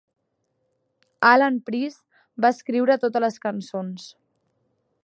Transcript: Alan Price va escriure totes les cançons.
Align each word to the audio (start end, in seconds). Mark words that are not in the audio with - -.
Alan 1.31 1.59
Price 1.67 2.41
va 2.47 2.53
escriure 2.57 2.99
totes 3.05 3.25
les 3.27 3.39
cançons. 3.47 4.11